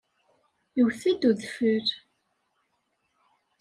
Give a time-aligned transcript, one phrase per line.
[0.79, 1.87] Iwet-d udfel.